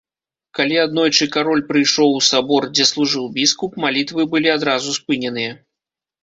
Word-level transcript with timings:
Калі 0.59 0.75
аднойчы 0.83 1.27
кароль 1.35 1.61
прыйшоў 1.71 2.09
у 2.19 2.21
сабор, 2.29 2.67
дзе 2.77 2.87
служыў 2.93 3.27
біскуп, 3.37 3.77
малітвы 3.85 4.27
былі 4.33 4.49
адразу 4.57 4.97
спыненыя. 4.99 5.53